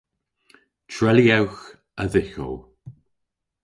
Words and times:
Treylyewgh 0.91 1.61
a-dhyghow. 2.01 2.55